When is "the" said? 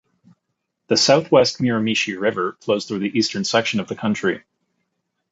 0.87-0.97, 3.01-3.15, 3.87-3.95